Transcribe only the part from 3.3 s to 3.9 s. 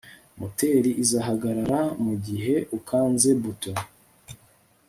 buto